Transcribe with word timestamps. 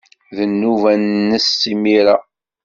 D 0.35 0.37
nnuba-nnes 0.49 1.49
imir-a. 1.73 2.15